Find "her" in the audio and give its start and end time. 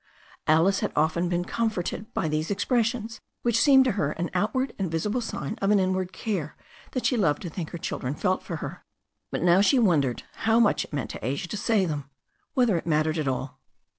3.91-4.15, 7.69-7.77, 8.55-8.83